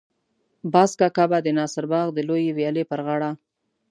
[0.73, 3.31] باز کاکا به د ناصر باغ د لویې ويالې پر غاړه.